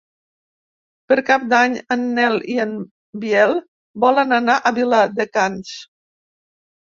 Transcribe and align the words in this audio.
Per 1.11 1.17
Cap 1.25 1.43
d'Any 1.51 1.75
en 1.95 2.07
Nel 2.19 2.37
i 2.53 2.55
en 2.63 2.71
Biel 3.25 3.53
volen 4.07 4.35
anar 4.39 4.57
a 4.59 4.73
Viladecans. 4.79 5.77